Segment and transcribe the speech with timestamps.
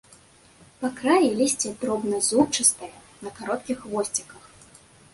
[0.79, 2.93] Па краі лісце дробназубчастае,
[3.29, 4.43] на кароткіх хвосціках.